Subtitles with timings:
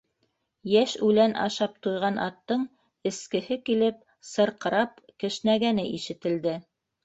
[0.69, 2.65] Йәш үлән ашап туйған аттың
[3.11, 6.61] эскеһе килеп сырҡырап кешнәгәне ишетелде.